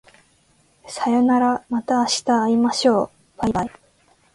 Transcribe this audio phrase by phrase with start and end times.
[0.87, 3.69] さようならまた明日会いましょう baibai